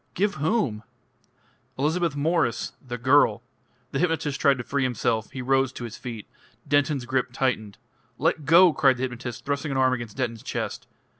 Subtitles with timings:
[0.15, 0.81] "Give whom?"
[1.77, 3.43] "Elizabeth Mwres the girl"
[3.91, 6.25] The hypnotist tried to free himself; he rose to his feet.
[6.67, 7.77] Denton's grip tightened.
[8.17, 10.87] "Let go!" cried the hypnotist, thrusting an arm against Denton's chest.